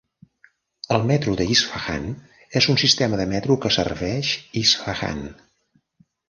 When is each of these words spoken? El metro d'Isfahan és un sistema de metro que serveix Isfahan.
El 0.95 1.03
metro 1.09 1.35
d'Isfahan 1.41 2.07
és 2.61 2.69
un 2.73 2.79
sistema 2.85 3.19
de 3.21 3.27
metro 3.35 3.59
que 3.67 3.73
serveix 3.77 4.33
Isfahan. 4.63 5.23